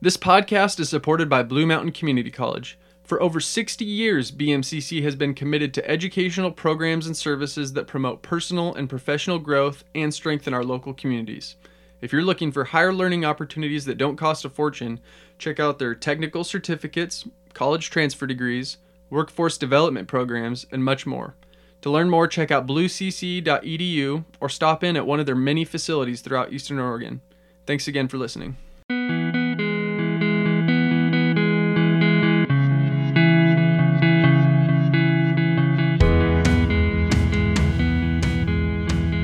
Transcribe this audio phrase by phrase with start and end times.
[0.00, 2.78] This podcast is supported by Blue Mountain Community College.
[3.02, 8.22] For over 60 years, BMCC has been committed to educational programs and services that promote
[8.22, 11.56] personal and professional growth and strengthen our local communities.
[12.00, 15.00] If you're looking for higher learning opportunities that don't cost a fortune,
[15.36, 18.76] check out their technical certificates, college transfer degrees,
[19.10, 21.34] workforce development programs, and much more.
[21.80, 26.20] To learn more, check out bluecc.edu or stop in at one of their many facilities
[26.20, 27.20] throughout Eastern Oregon.
[27.66, 28.56] Thanks again for listening.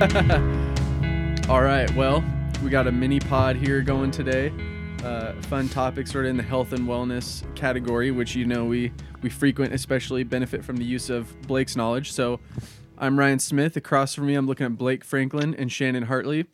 [1.49, 2.23] All right, well,
[2.63, 4.53] we got a mini pod here going today.
[5.03, 8.93] Uh, fun topic, sort of in the health and wellness category, which you know we
[9.23, 12.13] we frequent, especially benefit from the use of Blake's knowledge.
[12.13, 12.39] So,
[12.99, 13.79] I'm Ryan Smith.
[13.79, 16.45] Across from me, I'm looking at Blake Franklin and Shannon Hartley.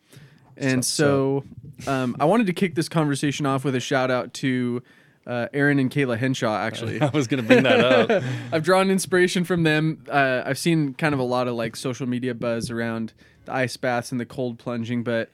[0.55, 1.43] And so,
[1.87, 4.81] um, I wanted to kick this conversation off with a shout out to
[5.27, 6.55] uh, Aaron and Kayla Henshaw.
[6.55, 8.23] Actually, I was going to bring that up.
[8.53, 10.05] I've drawn inspiration from them.
[10.09, 13.13] Uh, I've seen kind of a lot of like social media buzz around
[13.45, 15.29] the ice baths and the cold plunging, but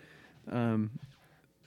[0.52, 0.92] um,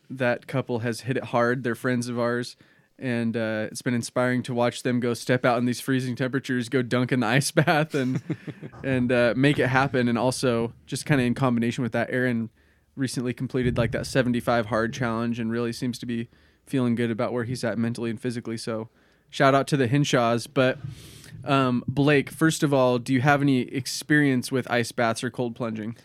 [0.08, 1.62] that couple has hit it hard.
[1.62, 2.56] They're friends of ours,
[2.98, 6.68] and uh, it's been inspiring to watch them go step out in these freezing temperatures,
[6.68, 8.20] go dunk in the ice bath, and
[8.82, 10.08] and uh, make it happen.
[10.08, 12.50] And also, just kind of in combination with that, Aaron
[12.96, 16.28] recently completed like that 75 hard challenge, and really seems to be
[16.66, 18.56] feeling good about where he's at mentally and physically.
[18.56, 18.88] So,
[19.30, 20.78] shout out to the Henshaws, but.
[21.42, 25.56] Um, Blake, first of all, do you have any experience with ice baths or cold
[25.56, 25.96] plunging?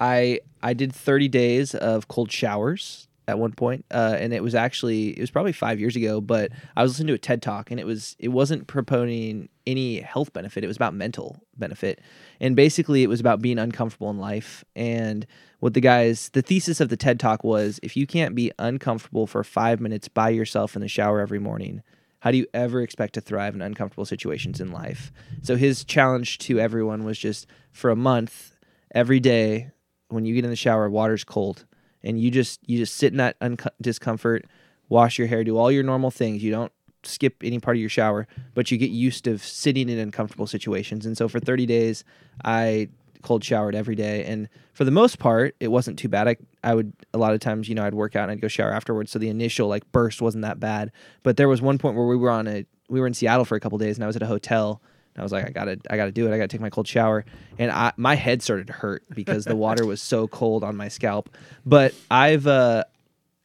[0.00, 4.54] I I did 30 days of cold showers at one point, uh, and it was
[4.54, 6.20] actually it was probably five years ago.
[6.20, 10.00] But I was listening to a TED talk, and it was it wasn't proponing any
[10.00, 10.64] health benefit.
[10.64, 12.00] It was about mental benefit,
[12.40, 14.64] and basically it was about being uncomfortable in life.
[14.74, 15.26] And
[15.60, 19.26] what the guys the thesis of the TED talk was: if you can't be uncomfortable
[19.26, 21.82] for five minutes by yourself in the shower every morning.
[22.20, 25.12] How do you ever expect to thrive in uncomfortable situations in life?
[25.42, 28.56] So his challenge to everyone was just for a month,
[28.92, 29.70] every day,
[30.08, 31.64] when you get in the shower, water's cold,
[32.02, 34.46] and you just you just sit in that un- discomfort,
[34.88, 36.42] wash your hair, do all your normal things.
[36.42, 39.98] You don't skip any part of your shower, but you get used to sitting in
[39.98, 41.06] uncomfortable situations.
[41.06, 42.04] And so for 30 days,
[42.44, 42.88] I
[43.22, 46.28] cold showered every day, and for the most part, it wasn't too bad.
[46.28, 48.48] I I would a lot of times, you know, I'd work out and I'd go
[48.48, 50.92] shower afterwards, so the initial like burst wasn't that bad.
[51.22, 53.56] But there was one point where we were on a we were in Seattle for
[53.56, 54.80] a couple days, and I was at a hotel
[55.18, 56.34] I was like, I gotta, I gotta do it.
[56.34, 57.24] I gotta take my cold shower,
[57.58, 60.88] and I, my head started to hurt because the water was so cold on my
[60.88, 61.28] scalp.
[61.66, 62.84] But I've uh,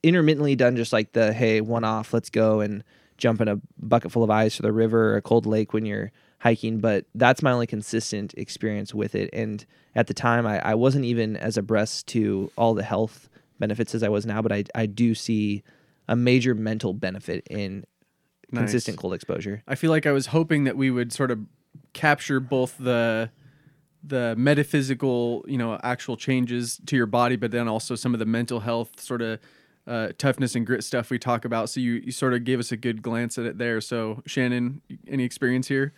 [0.03, 2.83] intermittently done just like the hey, one off, let's go and
[3.17, 5.85] jump in a bucket full of ice or the river or a cold lake when
[5.85, 6.79] you're hiking.
[6.79, 9.29] But that's my only consistent experience with it.
[9.31, 13.29] And at the time, I, I wasn't even as abreast to all the health
[13.59, 15.63] benefits as I was now, but I, I do see
[16.07, 17.85] a major mental benefit in
[18.51, 18.63] nice.
[18.63, 19.63] consistent cold exposure.
[19.67, 21.39] I feel like I was hoping that we would sort of
[21.93, 23.29] capture both the
[24.03, 28.25] the metaphysical, you know, actual changes to your body, but then also some of the
[28.25, 29.39] mental health sort of
[29.87, 31.69] uh, toughness and grit stuff we talk about.
[31.69, 33.79] So you, you sort of gave us a good glance at it there.
[33.79, 35.93] So Shannon, any experience here?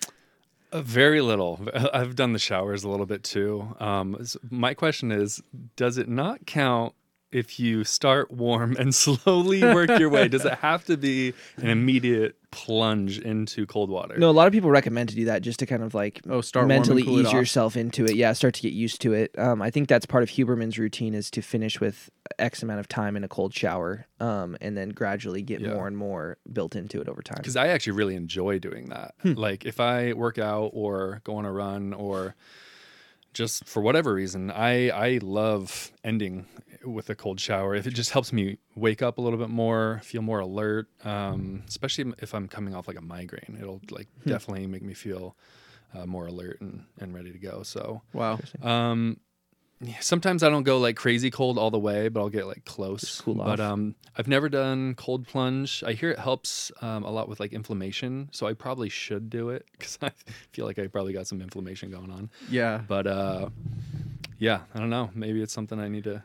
[0.71, 1.67] Uh, very little.
[1.93, 3.75] I've done the showers a little bit too.
[3.79, 4.17] Um,
[4.49, 5.41] my question is,
[5.75, 6.93] does it not count
[7.31, 10.27] if you start warm and slowly work your way?
[10.27, 14.17] Does it have to be an immediate plunge into cold water?
[14.17, 16.41] No, a lot of people recommend to do that just to kind of like oh,
[16.41, 18.15] start mentally cool ease yourself into it.
[18.15, 19.37] Yeah, start to get used to it.
[19.37, 22.09] Um, I think that's part of Huberman's routine is to finish with
[22.39, 25.73] X amount of time in a cold shower, um, and then gradually get yeah.
[25.73, 27.37] more and more built into it over time.
[27.37, 29.15] Because I actually really enjoy doing that.
[29.21, 29.33] Hmm.
[29.33, 32.35] Like if I work out or go on a run or
[33.33, 36.47] just for whatever reason, I I love ending
[36.85, 37.75] with a cold shower.
[37.75, 41.63] If it just helps me wake up a little bit more, feel more alert, um,
[41.67, 44.29] especially if I'm coming off like a migraine, it'll like hmm.
[44.29, 45.35] definitely make me feel
[45.93, 47.63] uh, more alert and, and ready to go.
[47.63, 48.39] So wow.
[48.61, 49.19] Um,
[49.81, 52.63] yeah, sometimes I don't go like crazy cold all the way, but I'll get like
[52.63, 53.19] close.
[53.21, 55.83] Cool but um, I've never done cold plunge.
[55.85, 59.49] I hear it helps um, a lot with like inflammation, so I probably should do
[59.49, 60.11] it because I
[60.53, 62.29] feel like I probably got some inflammation going on.
[62.49, 62.81] Yeah.
[62.87, 63.49] But uh,
[64.39, 65.09] yeah, I don't know.
[65.13, 66.23] Maybe it's something I need to.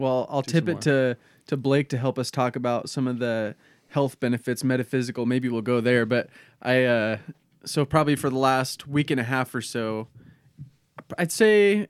[0.00, 0.80] Well, I'll tip it more.
[0.80, 1.16] to
[1.48, 3.54] to Blake to help us talk about some of the
[3.88, 5.26] health benefits, metaphysical.
[5.26, 6.06] Maybe we'll go there.
[6.06, 6.30] But
[6.62, 7.18] I uh,
[7.66, 10.08] so probably for the last week and a half or so,
[11.18, 11.88] I'd say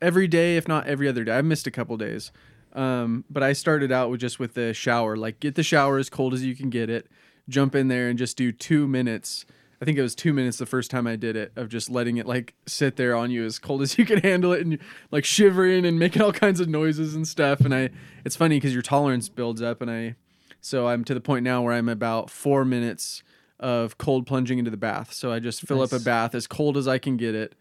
[0.00, 1.32] every day, if not every other day.
[1.32, 2.32] I've missed a couple days.
[2.72, 6.08] Um, but I started out with just with the shower, like get the shower as
[6.08, 7.06] cold as you can get it,
[7.48, 9.44] jump in there and just do two minutes.
[9.84, 12.16] I think it was two minutes the first time I did it of just letting
[12.16, 14.78] it like sit there on you as cold as you can handle it and
[15.10, 17.60] like shivering and making all kinds of noises and stuff.
[17.60, 17.90] And I,
[18.24, 20.14] it's funny because your tolerance builds up and I
[20.62, 23.22] So I'm to the point now where I'm about four minutes
[23.60, 25.12] of cold plunging into the bath.
[25.12, 27.54] So I just fill up a bath as cold as I can get it.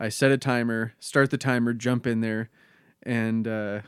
[0.00, 2.48] I set a timer, start the timer, jump in there,
[3.02, 3.80] and uh,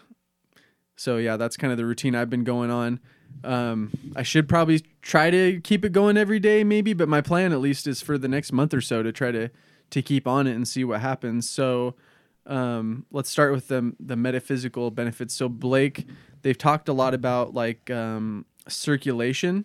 [0.95, 3.01] so yeah, that's kind of the routine I've been going on.
[3.45, 7.51] Um, I should probably try to keep it going every day, maybe, but my plan
[7.51, 9.49] at least is for the next month or so to try to
[9.91, 11.49] to keep on it and see what happens.
[11.49, 11.95] So
[12.45, 15.35] um, let's start with the the metaphysical benefits.
[15.35, 16.07] So Blake,
[16.43, 19.65] they've talked a lot about like um, circulation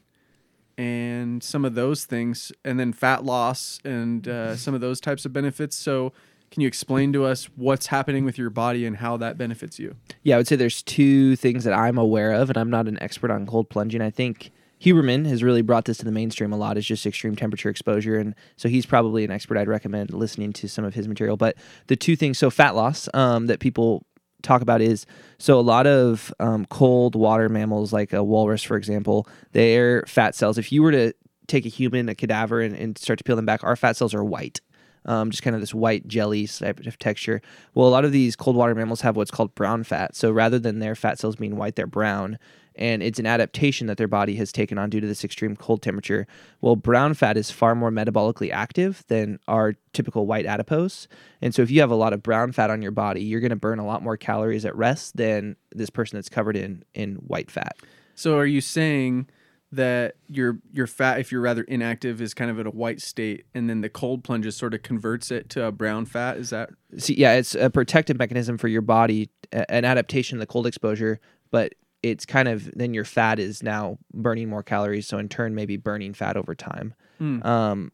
[0.77, 5.25] and some of those things, and then fat loss and uh, some of those types
[5.25, 5.75] of benefits.
[5.75, 6.13] So
[6.51, 9.97] can you explain to us what's happening with your body and how that benefits you?
[10.23, 12.97] Yeah, I would say there's two things that I'm aware of, and I'm not an
[13.03, 14.01] expert on cold plunging.
[14.01, 14.51] I think
[14.83, 16.77] Huberman has really brought this to the mainstream a lot.
[16.77, 19.57] Is just extreme temperature exposure, and so he's probably an expert.
[19.57, 21.37] I'd recommend listening to some of his material.
[21.37, 21.55] But
[21.87, 24.05] the two things, so fat loss, um, that people
[24.41, 25.05] talk about is
[25.37, 30.35] so a lot of um, cold water mammals, like a walrus, for example, their fat
[30.35, 30.57] cells.
[30.57, 31.13] If you were to
[31.47, 34.13] take a human, a cadaver, and, and start to peel them back, our fat cells
[34.13, 34.59] are white
[35.05, 37.41] um, just kind of this white jelly type of texture.
[37.73, 40.15] Well, a lot of these cold water mammals have what's called brown fat.
[40.15, 42.39] So rather than their fat cells being white, they're brown.
[42.75, 45.81] And it's an adaptation that their body has taken on due to this extreme cold
[45.81, 46.27] temperature.
[46.61, 51.07] Well, brown fat is far more metabolically active than our typical white adipose.
[51.41, 53.49] And so, if you have a lot of brown fat on your body, you're going
[53.51, 57.15] to burn a lot more calories at rest than this person that's covered in, in
[57.15, 57.77] white fat.
[58.15, 59.27] So are you saying
[59.71, 63.45] that your your fat, if you're rather inactive, is kind of at a white state,
[63.53, 66.37] and then the cold plunges sort of converts it to a brown fat?
[66.37, 70.45] Is that See, yeah, it's a protective mechanism for your body, an adaptation to the
[70.45, 71.73] cold exposure, but
[72.03, 75.77] it's kind of then your fat is now burning more calories, so in turn maybe
[75.77, 76.93] burning fat over time.
[77.19, 77.43] Mm.
[77.45, 77.91] Um,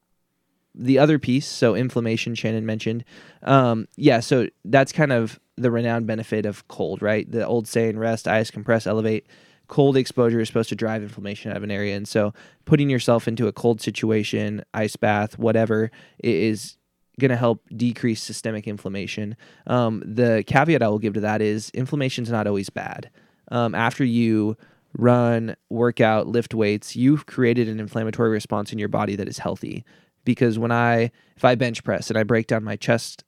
[0.75, 3.03] the other piece, so inflammation, Shannon mentioned,
[3.43, 7.29] um, yeah, so that's kind of the renowned benefit of cold, right?
[7.29, 9.27] The old saying, rest, ice, compress, elevate.
[9.67, 12.33] Cold exposure is supposed to drive inflammation out of an area, and so
[12.65, 15.91] putting yourself into a cold situation, ice bath, whatever,
[16.23, 16.77] is
[17.19, 19.35] going to help decrease systemic inflammation.
[19.67, 23.11] Um, the caveat I will give to that is inflammation is not always bad.
[23.49, 24.57] Um, after you
[24.97, 29.37] run, work out, lift weights, you've created an inflammatory response in your body that is
[29.37, 29.85] healthy.
[30.25, 33.23] Because when I, if I bench press and I break down my chest,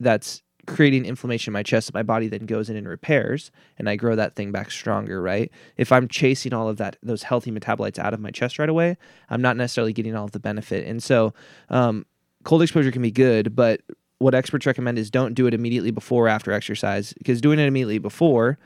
[0.00, 1.92] that's creating inflammation in my chest.
[1.92, 5.20] My body then goes in and repairs, and I grow that thing back stronger.
[5.20, 5.50] Right?
[5.76, 8.96] If I'm chasing all of that, those healthy metabolites out of my chest right away,
[9.28, 10.86] I'm not necessarily getting all of the benefit.
[10.86, 11.34] And so,
[11.68, 12.06] um,
[12.44, 13.80] cold exposure can be good, but
[14.18, 17.66] what experts recommend is don't do it immediately before or after exercise because doing it
[17.66, 18.56] immediately before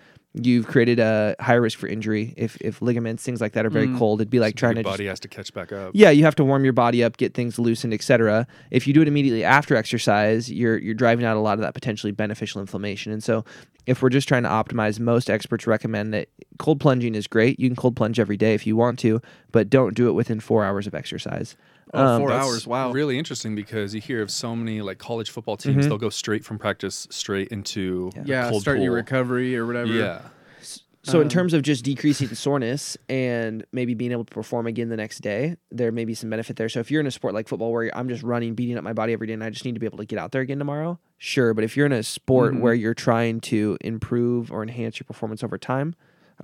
[0.43, 3.89] you've created a higher risk for injury if if ligaments things like that are very
[3.89, 3.99] Mm.
[3.99, 4.21] cold.
[4.21, 5.93] It'd be like trying Your to just- body has to catch back up.
[5.95, 9.01] yeah you have to warm your body up get things loosened etc if you do
[9.03, 13.13] it immediately after exercise you're you're driving out a lot of that potentially beneficial inflammation.
[13.13, 13.45] And so
[13.87, 16.29] if we're just trying to optimize most experts recommend that
[16.59, 17.59] cold plunging is great.
[17.61, 19.21] You can cold plunge every day if you want to
[19.53, 21.57] but don't do it within four hours of exercise
[21.95, 22.67] oh, Um, four That's hours?
[22.67, 22.93] Wow.
[22.93, 25.89] Really interesting because you hear of so many like college football teams, Mhm.
[25.89, 28.85] they'll go straight from practice straight into a yeah, cold start pool.
[28.85, 29.93] your recovery or whatever.
[29.93, 30.23] Yeah.
[31.03, 34.89] So in Um, terms of just decreasing soreness and maybe being able to perform again
[34.89, 36.69] the next day, there may be some benefit there.
[36.69, 38.93] So if you're in a sport like football where I'm just running, beating up my
[38.93, 40.59] body every day, and I just need to be able to get out there again
[40.59, 41.55] tomorrow, sure.
[41.55, 42.61] But if you're in a sport Mhm.
[42.61, 45.95] where you're trying to improve or enhance your performance over time,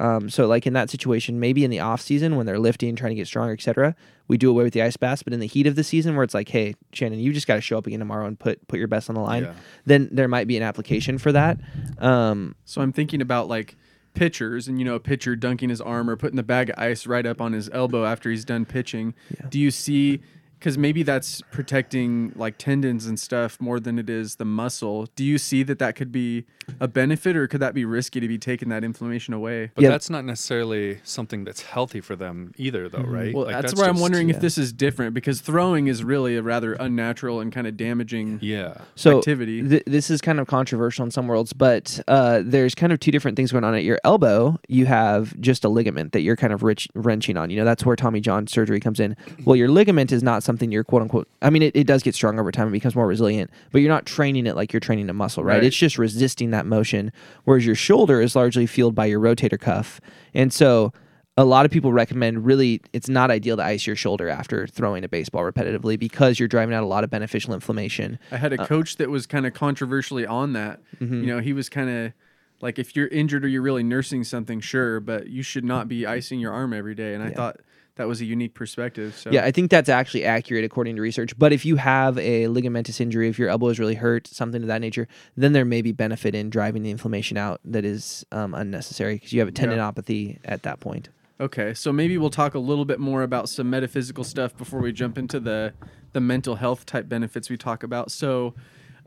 [0.00, 3.11] um, so like in that situation, maybe in the off season when they're lifting, trying
[3.11, 3.94] to get stronger, etc.,
[4.29, 5.22] we do away with the ice baths.
[5.22, 7.56] But in the heat of the season, where it's like, hey, Shannon, you just got
[7.56, 9.55] to show up again tomorrow and put put your best on the line, Yeah.
[9.84, 11.58] then there might be an application for that.
[11.99, 13.77] Um, So I'm thinking about like
[14.15, 17.06] pitchers and you know a pitcher dunking his arm or putting the bag of ice
[17.06, 19.15] right up on his elbow after he's done pitching.
[19.39, 19.46] Yeah.
[19.49, 20.20] Do you see
[20.62, 25.08] because maybe that's protecting like tendons and stuff more than it is the muscle.
[25.16, 26.44] Do you see that that could be
[26.78, 29.72] a benefit or could that be risky to be taking that inflammation away?
[29.74, 29.88] But Yeah.
[29.90, 33.26] that's not necessarily something that's healthy for them either, though, right?
[33.31, 33.36] Mm-hmm.
[33.36, 34.36] Well, Like, that's, where I'm wondering yeah.
[34.36, 38.38] if this is different because throwing is really a rather unnatural and kind of damaging
[38.40, 38.74] Yeah.
[38.94, 39.69] so activity.
[39.69, 43.10] th- this is kind of controversial in some worlds, but uh, there's kind of two
[43.10, 44.60] different things going on at your elbow.
[44.69, 47.50] You have just a ligament that you're kind of rich, wrenching on.
[47.50, 49.16] You know, that's where Tommy John surgery comes in.
[49.44, 51.29] Well, your ligament is not something you're quote unquote.
[51.41, 53.89] I mean, it, it does get stronger over time; it becomes more resilient, but you're
[53.93, 55.55] not training it like you're training a muscle, right?
[55.55, 55.65] Right.
[55.65, 57.11] It's just resisting that motion.
[57.44, 60.01] Whereas your shoulder is largely fueled by your rotator cuff,
[60.35, 60.93] and so.
[61.39, 65.03] A lot of people recommend really it's not ideal to ice your shoulder after throwing
[65.03, 68.19] a baseball repetitively because you're driving out a lot of beneficial inflammation.
[68.31, 70.81] I had a Uh, coach that was kind of controversially on that.
[71.01, 71.21] Mm-hmm.
[71.23, 72.13] You know, he was kind of
[72.61, 76.05] like, if you're injured or you're really nursing something, sure, but you should not be
[76.05, 77.15] icing your arm every day.
[77.15, 77.35] And I Yeah.
[77.35, 77.61] thought
[77.96, 79.15] that was a unique perspective.
[79.17, 81.37] So Yeah, I think that's actually accurate according to research.
[81.39, 84.69] But if you have a ligamentous injury, if your elbow is really hurt, something of
[84.69, 88.55] that nature, then there may be benefit in driving the inflammation out that is um,
[88.55, 90.31] unnecessary because you have a Yeah.
[90.44, 91.08] at that point.
[91.41, 94.93] Okay, so maybe we'll talk a little bit more about some metaphysical stuff before we
[94.93, 95.72] jump into the
[96.13, 98.11] the mental health type benefits we talk about.
[98.11, 98.55] So,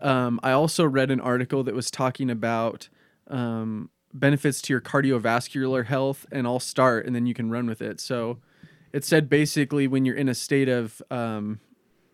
[0.02, 2.90] um, I also read an article that was talking about
[3.28, 7.82] um, benefits to your cardiovascular health, and I'll start, and then you can run with
[7.82, 8.00] it.
[8.00, 8.40] So,
[8.96, 11.60] it said basically when you're in a state of um,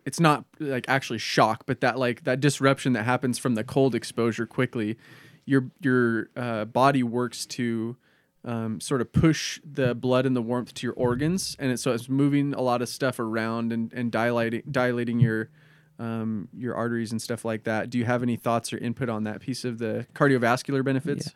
[0.03, 3.93] it's not like actually shock, but that like that disruption that happens from the cold
[3.93, 4.97] exposure quickly,
[5.45, 7.97] your your uh, body works to
[8.43, 11.91] um, sort of push the blood and the warmth to your organs, and it, so
[11.91, 15.51] it's moving a lot of stuff around and, and dilating dilating your
[15.99, 17.91] um, your arteries and stuff like that.
[17.91, 21.31] Do you have any thoughts or input on that piece of the cardiovascular benefits?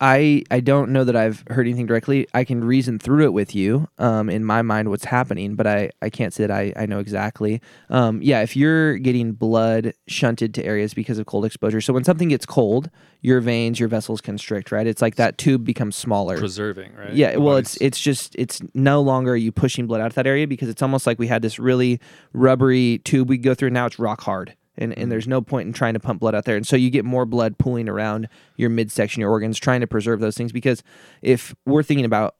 [0.00, 2.26] I I don't know that I've heard anything directly.
[2.34, 5.90] I can reason through it with you um, in my mind what's happening, but I,
[6.02, 7.60] I can't say that I, I know exactly.
[7.90, 12.02] Um, yeah, if you're getting blood shunted to areas because of cold exposure, so when
[12.02, 14.86] something gets cold, your veins, your vessels constrict, right?
[14.86, 16.36] It's like that tube becomes smaller.
[16.36, 17.14] Preserving, right?
[17.14, 20.26] Yeah, well, it's it's just it's no longer are you pushing blood out of that
[20.26, 22.00] area because it's almost like we had this really
[22.32, 23.70] rubbery tube we go through.
[23.70, 25.00] Now it's rock hard, and Mm-hmm.
[25.02, 27.04] and there's no point in trying to pump blood out there, and so you get
[27.04, 30.52] more blood pooling around your midsection, your organs, trying to preserve those things.
[30.52, 30.82] Because
[31.22, 32.34] if we're thinking about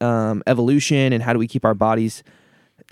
[0.00, 2.22] um, evolution and how do we keep our bodies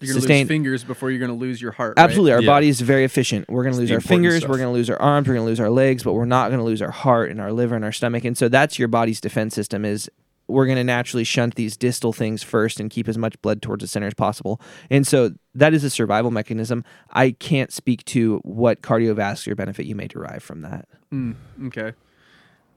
[0.01, 1.95] You're gonna sustained lose fingers before you're gonna lose your heart.
[1.97, 2.05] right?
[2.05, 2.47] Absolutely, our Yeah.
[2.47, 3.49] body is very efficient.
[3.49, 4.51] We're going to lose our fingers, stuff.
[4.51, 6.49] we're going to lose our arms, we're going to lose our legs, but we're not
[6.51, 8.25] going to lose our heart and our liver and our stomach.
[8.25, 10.09] And so that's your body's defense system is
[10.49, 13.83] we're going to naturally shunt these distal things first and keep as much blood towards
[13.83, 14.61] the center as possible.
[14.91, 16.85] And so that is a survival mechanism.
[17.11, 20.89] I can't speak to what cardiovascular benefit you may derive from that.
[21.13, 21.35] Mm,
[21.67, 21.93] okay.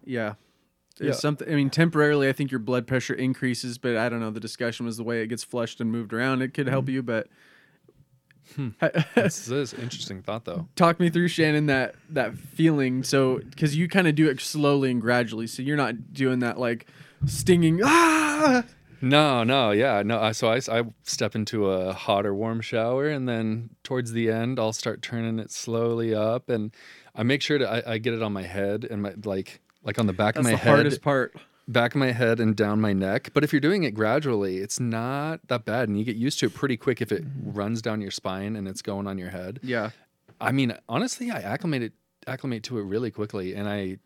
[0.06, 0.34] Yeah.
[0.98, 1.20] There's Yeah.
[1.20, 1.52] something.
[1.52, 4.32] I mean, temporarily, I think your blood pressure increases, but I don't know.
[4.32, 6.42] The discussion was the way it gets flushed and moved around.
[6.42, 7.28] It could help you, but
[9.16, 10.68] this is interesting thought, though.
[10.76, 13.04] talk me through Shannon that that feeling.
[13.04, 16.60] So, because you kind of do it slowly and gradually, so you're not doing that
[16.60, 16.88] like
[17.26, 17.80] stinging.
[17.84, 18.64] Ah.
[19.04, 20.20] No, no, yeah, no.
[20.20, 24.30] I, so I, I step into a hot or warm shower, and then towards the
[24.30, 26.72] end, I'll start turning it slowly up, and
[27.16, 29.98] I make sure to I, I get it on my head and my like like
[29.98, 31.36] on the back That's of my the head, hardest part.
[31.68, 33.32] back of my head and down my neck.
[33.34, 36.46] But if you're doing it gradually, it's not that bad, and you get used to
[36.46, 39.60] it pretty quick if it runs down your spine and it's going on your head.
[39.64, 39.90] Yeah.
[40.40, 41.94] I mean, honestly, I acclimate it
[42.28, 43.98] acclimate to it really quickly, and I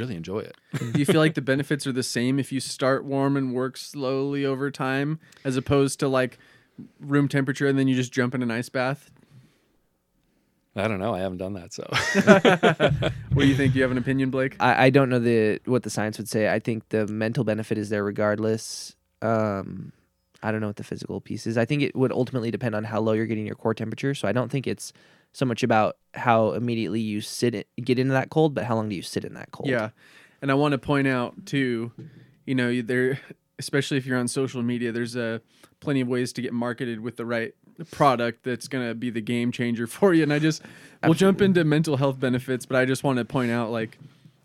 [0.00, 0.56] really enjoy it.
[0.92, 3.76] do you feel like the benefits are the same if you start warm and work
[3.76, 6.38] slowly over time, as opposed to like
[6.98, 9.10] room temperature and then you just jump in an ice bath?
[10.76, 11.14] I don't know.
[11.14, 11.84] I haven't done that, so
[13.32, 13.72] What do you think?
[13.72, 14.56] Do you have an opinion, Blake?
[14.60, 16.48] I, I don't know the what the science would say.
[16.48, 18.94] I think the mental benefit is there regardless.
[19.20, 19.92] Um,
[20.42, 21.58] I don't know what the physical piece is.
[21.58, 24.14] I think it would ultimately depend on how low you're getting your core temperature.
[24.14, 24.92] So I don't think it's
[25.32, 28.88] so much about how immediately you sit it, get into that cold, but how long
[28.88, 29.68] do you sit in that cold?
[29.68, 29.90] Yeah,
[30.42, 31.92] and I want to point out too,
[32.46, 33.20] you know, there,
[33.58, 35.38] especially if you're on social media, there's uh,
[35.80, 37.54] plenty of ways to get marketed with the right
[37.90, 40.22] product that's gonna be the game changer for you.
[40.22, 40.62] And I just,
[41.04, 43.98] we'll jump into mental health benefits, but I just want to point out like.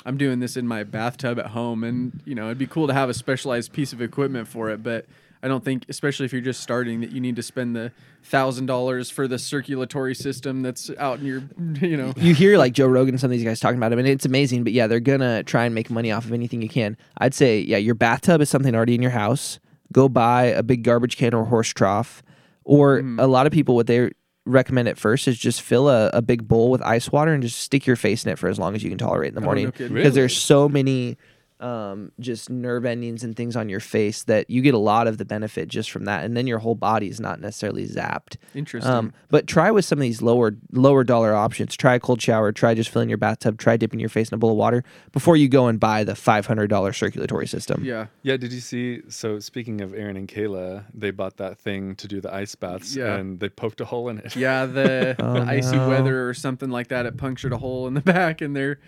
[0.08, 2.94] I'm doing this in my bathtub at home, and you know it'd be cool to
[2.94, 4.84] have a specialized piece of equipment for it.
[4.84, 5.08] But
[5.44, 7.92] I don't think, especially if you're just starting, that you need to spend the
[8.24, 11.44] thousand dollars for the circulatory system that's out in your,
[11.82, 12.14] you know.
[12.18, 14.26] you hear like Joe Rogan, and some of these guys talking about him, and it's
[14.26, 14.64] amazing.
[14.64, 16.98] But yeah, they're gonna try and make money off of anything you can.
[17.18, 19.60] I'd say, yeah, your bathtub is something already in your house.
[19.94, 22.24] Go buy a big garbage can or horse trough,
[22.64, 23.20] or mm-hmm.
[23.20, 24.12] a lot of people what they
[24.46, 27.60] recommend at first is just fill a, a big bowl with ice water and just
[27.60, 29.42] stick your face in it for as long as you can tolerate in the Oh,
[29.42, 29.66] no morning.
[29.68, 30.10] Because Really?
[30.10, 31.18] there's so many
[31.66, 35.18] um, just nerve endings and things on your face that you get a lot of
[35.18, 38.38] the benefit just from that, and then your whole body is not necessarily zapped.
[38.54, 38.92] Interesting.
[38.94, 41.76] Um, but try with some of these lower lower dollar options.
[41.76, 42.52] Try a cold shower.
[42.52, 43.58] Try just filling your bathtub.
[43.58, 46.16] Try dipping your face in a bowl of water before you go and buy the
[46.16, 47.84] five hundred dollar circulatory system.
[47.84, 48.08] yeah.
[48.24, 49.02] Yeah, did you see?
[49.10, 52.96] So speaking of Aaron and Kayla, they bought that thing to do the ice baths,
[52.96, 53.16] Yeah.
[53.16, 54.36] and they poked a hole in it.
[54.36, 55.90] Yeah, the, Oh, the icy no.
[55.90, 57.06] weather or something like that.
[57.06, 58.80] It punctured a hole in the back, and they're,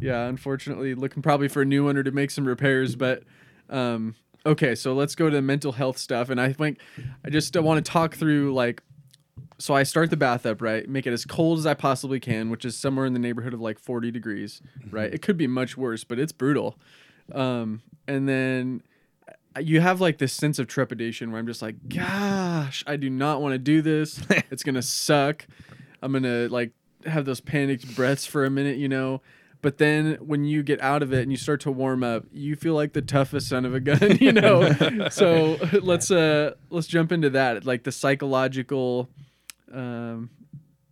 [0.00, 2.96] yeah, unfortunately looking probably for a new one or to make some repairs.
[2.96, 3.24] But,
[3.70, 4.14] um,
[4.44, 6.30] okay, so let's go to mental health stuff.
[6.30, 6.78] And I think
[7.24, 8.82] I just want to talk through like,
[9.58, 12.50] so I start the bath up right, make it as cold as I possibly can,
[12.50, 14.60] which is somewhere in the neighborhood of like 40 degrees,
[14.90, 15.12] right?
[15.12, 16.76] It could be much worse, but it's brutal.
[17.32, 18.82] Um, and then
[19.60, 23.40] you have like this sense of trepidation where I'm just like, gosh, I do not
[23.40, 24.20] want to do this.
[24.50, 25.46] it's gonna suck.
[26.02, 26.72] I'm gonna like
[27.06, 29.22] have those panicked breaths for a minute, you know.
[29.62, 32.56] But then when you get out of it and you start to warm up, you
[32.56, 35.08] feel like the toughest son of a gun, you know.
[35.08, 39.08] so let's uh let's jump into that, like the psychological.
[39.72, 40.30] Um,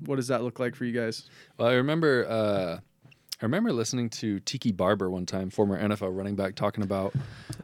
[0.06, 1.28] what does that look like for you guys?
[1.58, 2.78] Well, I remember uh,
[3.42, 7.12] I remember listening to Tiki Barber one time, former NFL running back, talking about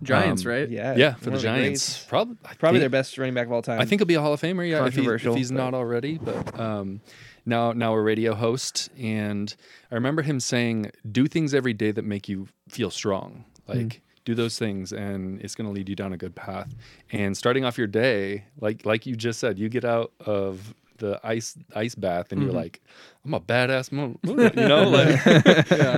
[0.03, 0.69] Giants, Um, right?
[0.69, 1.87] Yeah, yeah for the Giants.
[1.99, 2.05] greats.
[2.09, 3.81] Probably Probably think- their best running back of all time.
[3.81, 4.69] I think he'll be a Hall of Famer.
[4.69, 6.19] Yeah, if, he, if Controversial, he's but- not already.
[6.19, 7.01] But um,
[7.47, 9.55] now, now a radio host, and
[9.91, 13.45] I remember him saying, "Do things every day that make you feel strong.
[13.69, 13.99] Like Mm-hmm.
[14.25, 16.75] do those things, and it's going to lead you down a good path."
[17.13, 21.21] And starting off your day, like like you just said, you get out of the
[21.23, 22.51] ice ice bath, and Mm-hmm.
[22.51, 22.81] you're like,
[23.25, 25.27] "I'm a badass, mo- mo-" you know, like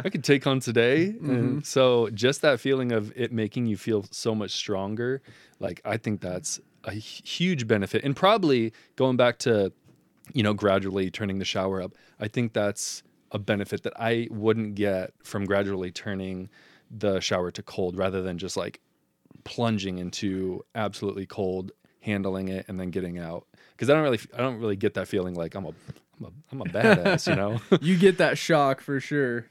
[0.05, 1.31] I could take on today." Mm-hmm.
[1.31, 5.23] And so, just that feeling of it making you feel so much stronger,
[5.61, 9.73] like I think that's a huge benefit and probably going back to
[10.35, 14.75] you know gradually turning the shower up i think that's a benefit that i wouldn't
[14.75, 16.49] get from gradually turning
[16.90, 18.80] the shower to cold rather than just like
[19.44, 24.38] plunging into absolutely cold handling it and then getting out because i don't really i
[24.38, 25.68] don't really get that feeling like i'm a
[26.18, 29.47] i'm a, I'm a badass you know You get that shock for sure.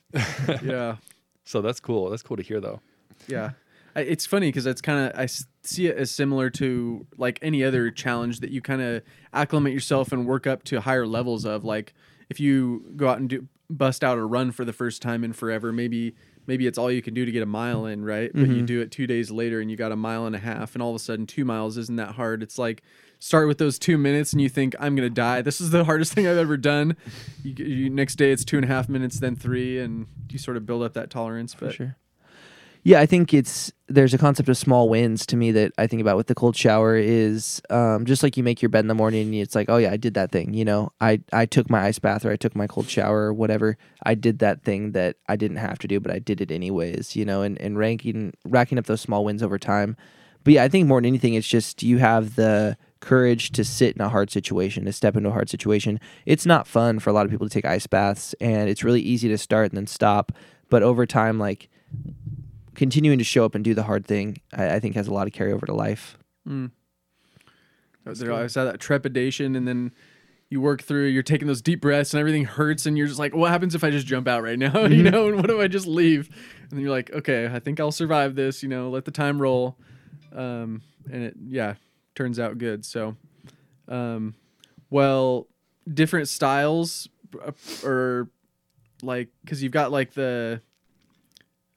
[0.64, 0.98] yeah.
[1.44, 2.82] so that's cool that's cool to hear though
[3.28, 3.52] Yeah.
[3.98, 5.28] It's funny because it's kind of I
[5.64, 10.12] see it as similar to like any other challenge that you kind of acclimate yourself
[10.12, 11.66] and work up to higher levels of.
[11.66, 11.94] Like
[12.30, 15.34] if you go out and do bust out a run for the first time in
[15.34, 18.32] forever, maybe maybe it's all you can do to get a mile in, right?
[18.34, 18.66] But you mm-hmm.
[18.66, 20.92] do it two days later and you got a mile and a half, and all
[20.92, 22.42] of a sudden two miles isn't that hard.
[22.42, 22.84] It's like
[23.20, 25.42] start with those two minutes and you think I'm gonna die.
[25.42, 26.96] This is the hardest thing I've ever done.
[27.44, 30.56] You, you next day it's two and a half minutes, then three, and you sort
[30.56, 31.56] of build up that tolerance.
[31.60, 31.98] But sure.
[32.88, 36.02] Yeah, I think it's there's a concept of small wins to me that I think
[36.02, 38.96] about with the cold shower is um, just like you make your bed in the
[38.96, 40.54] morning and it's like, oh yeah, I did that thing.
[40.54, 43.34] You know, I I took my ice bath or I took my cold shower or
[43.34, 43.78] whatever.
[44.04, 47.14] I did that thing that I didn't have to do, but I did it anyways.
[47.14, 49.98] You know, and and ranking racking up those small wins over time.
[50.46, 53.98] But yeah, I think more than anything, it's just you have the courage to sit
[53.98, 56.00] in a hard situation, to step into a hard situation.
[56.26, 59.02] It's not fun for a lot of people to take ice baths, and it's really
[59.02, 60.32] easy to start and then stop.
[60.70, 61.68] But over time, like
[62.78, 65.28] continuing to show up and do the hard thing, I, I think has a lot
[65.28, 66.18] of carryover to life.
[68.06, 69.92] There always have that trepidation, and then
[70.50, 71.08] you work through.
[71.08, 73.84] You're taking those deep breaths, and everything hurts, and you're just like, "What happens if
[73.84, 74.86] I just jump out right now?
[74.86, 76.30] you know, and what if I just leave?"
[76.62, 78.64] And then you're like, "Okay, I think I'll survive this.
[78.64, 79.76] You know, let the time roll."
[80.32, 81.74] Um, and it, yeah,
[82.16, 82.86] turns out good.
[82.86, 83.18] So,
[83.90, 84.36] um,
[84.90, 85.48] well,
[85.94, 87.10] different styles,
[87.46, 87.52] uh,
[87.84, 88.30] or
[89.02, 90.62] like, because you've got like the,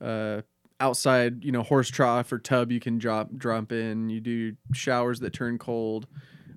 [0.00, 0.42] uh,
[0.80, 4.08] outside, you know, horse trough or tub you can drop drop in.
[4.10, 6.06] You do showers that turn cold.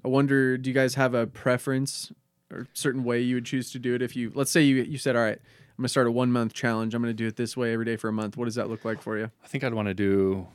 [0.03, 2.11] I wonder, do you guys have a preference
[2.51, 4.01] or certain way you would choose to do it?
[4.01, 6.53] If you, let's say you you said, all right, I'm gonna start a one month
[6.53, 6.93] challenge.
[6.95, 8.37] I'm gonna do it this way every day for a month.
[8.37, 9.29] What does that look like for you?
[9.43, 10.47] i think i'd want to do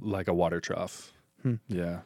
[0.00, 1.12] like a water trough
[1.68, 2.00] yeah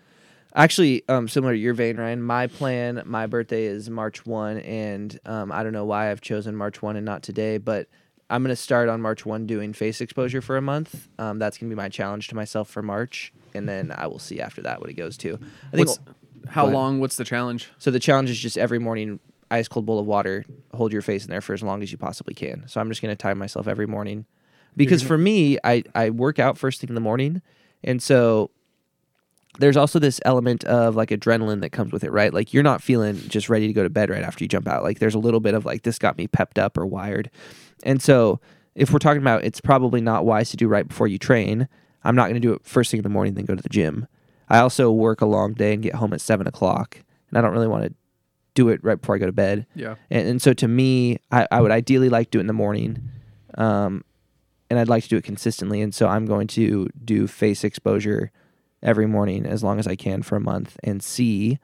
[0.54, 2.22] Actually, um, similar to your vein, Ryan.
[2.22, 6.56] My plan, my birthday is March one, and um, I don't know why I've chosen
[6.56, 7.86] March one and not today, but
[8.30, 11.08] I'm gonna start on March one doing face exposure for a month.
[11.18, 14.40] Um, that's gonna be my challenge to myself for March, and then I will see
[14.40, 15.38] after that what it goes to.
[15.72, 16.00] I think What's,
[16.48, 17.00] how long?
[17.00, 17.70] What's the challenge?
[17.78, 19.18] So the challenge is just every morning,
[19.50, 21.98] ice cold bowl of water, hold your face in there for as long as you
[21.98, 22.68] possibly can.
[22.68, 24.26] So I'm just going to time myself every morning,
[24.76, 27.42] because for me, I I work out first thing in the morning,
[27.82, 28.50] and so
[29.58, 32.32] there's also this element of like adrenaline that comes with it, right?
[32.32, 34.84] Like you're not feeling just ready to go to bed right after you jump out.
[34.84, 37.30] Like there's a little bit of like this got me pepped up or wired,
[37.82, 38.40] and so
[38.74, 41.68] if we're talking about it's probably not wise to do right before you train.
[42.04, 43.68] I'm not going to do it first thing in the morning, then go to the
[43.68, 44.06] gym.
[44.48, 47.52] I also work a long day and get home at seven o'clock, and I don't
[47.52, 47.94] really want to
[48.54, 49.66] do it right before I go to bed.
[49.74, 49.96] Yeah.
[50.10, 52.52] And, and so to me, I, I would ideally like to do it in the
[52.52, 53.10] morning,
[53.56, 54.04] um,
[54.70, 55.80] and I'd like to do it consistently.
[55.80, 58.30] And so I'm going to do face exposure
[58.82, 61.58] every morning as long as I can for a month and see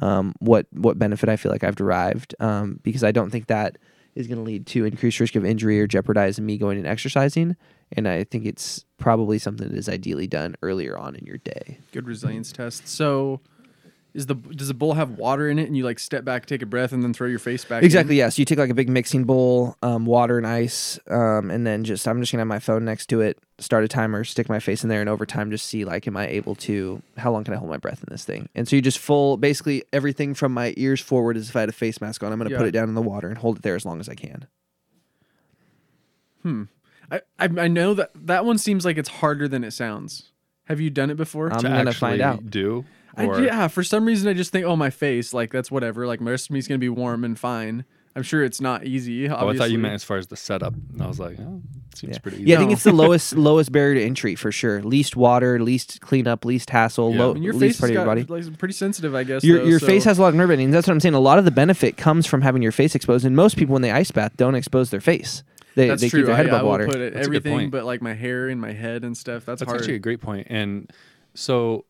[0.00, 2.34] um, what what benefit I feel like I've derived.
[2.40, 3.76] Um, because I don't think that
[4.14, 7.56] is going to lead to increased risk of injury or jeopardize me going and exercising.
[7.92, 11.78] And I think it's probably something that is ideally done earlier on in your day.
[11.92, 12.88] Good resilience test.
[12.88, 13.40] So,
[14.14, 16.62] is the does the bowl have water in it, and you like step back, take
[16.62, 17.82] a breath, and then throw your face back?
[17.82, 17.86] in?
[17.86, 18.16] Exactly.
[18.16, 18.28] Yeah.
[18.28, 21.84] So you take like a big mixing bowl, um, water and ice, um, and then
[21.84, 24.58] just I'm just gonna have my phone next to it, start a timer, stick my
[24.58, 27.44] face in there, and over time just see like am I able to how long
[27.44, 28.48] can I hold my breath in this thing?
[28.54, 31.68] And so you just full basically everything from my ears forward as if I had
[31.68, 32.32] a face mask on.
[32.32, 32.56] I'm gonna Yeah.
[32.58, 34.46] put it down in the water and hold it there as long as I can.
[37.12, 40.30] I, I I know that that one seems like it's harder than it sounds.
[40.64, 41.52] Have you done it before?
[41.52, 42.48] I'm to gonna find out.
[42.50, 42.84] do
[43.16, 46.06] I, yeah, for some reason I just think, oh, my face, like that's whatever.
[46.06, 47.84] Like my rest of me's gonna be warm and fine.
[48.16, 49.28] I'm sure it's not easy.
[49.28, 50.74] oh, I thought you meant as far as the setup.
[50.92, 51.62] And I was like, oh,
[51.94, 52.18] seems Yeah.
[52.18, 52.46] pretty easy.
[52.50, 54.82] Yeah, I think it's the lowest lowest barrier to entry for sure.
[54.82, 57.18] Least water, least cleanup, least hassle, Yeah.
[57.20, 58.42] low, I mean, your least face part of your got, body.
[58.48, 59.44] like, pretty sensitive, I guess.
[59.44, 60.72] Your, though, your so- face has a lot of nerve endings.
[60.72, 61.14] That's what I'm saying.
[61.14, 63.82] A lot of the benefit comes from having your face exposed, and most people when
[63.82, 65.44] they ice bath don't expose their face.
[65.76, 66.20] They, That's they true.
[66.20, 66.86] keep their head I, I above will water.
[66.86, 67.70] put it, That's a good everything point.
[67.70, 69.46] but like my hair and my head and stuff.
[69.46, 69.80] That's, That's hard.
[69.82, 70.48] actually a great point.
[70.50, 70.90] And
[71.34, 71.84] so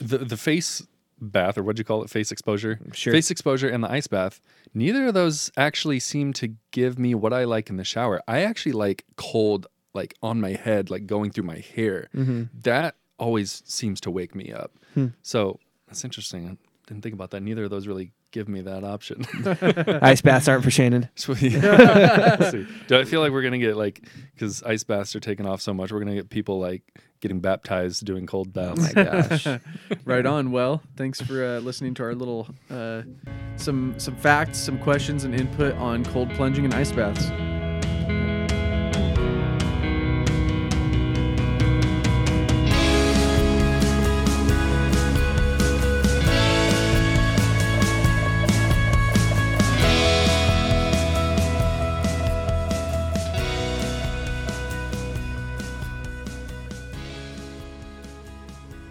[0.00, 0.82] the the face
[1.22, 2.10] bath or what'd you call it?
[2.10, 2.80] Face exposure.
[2.92, 3.12] Sure.
[3.12, 4.40] Face exposure and the ice bath.
[4.74, 8.20] Neither of those actually seem to give me what I like in the shower.
[8.26, 12.08] I actually like cold, like on my head, like going through my hair.
[12.14, 12.44] Mm-hmm.
[12.62, 14.72] That always seems to wake me up.
[14.94, 15.08] Hmm.
[15.22, 16.48] So that's interesting.
[16.48, 17.42] I didn't think about that.
[17.42, 19.24] Neither of those really give me that option.
[20.02, 21.08] Ice baths aren't for Shannon.
[21.14, 21.52] Sweet.
[21.62, 22.66] Let's see.
[22.88, 24.02] Do I feel like we're gonna get like
[24.34, 25.92] because ice baths are taking off so much?
[25.92, 26.82] We're gonna get people like
[27.22, 28.94] getting baptized doing cold Oh baths.
[28.94, 29.46] my gosh.
[30.04, 30.52] right on.
[30.52, 33.02] Well, thanks for uh, listening to our little uh,
[33.56, 37.30] some some facts, some questions, and input on cold plunging and ice baths.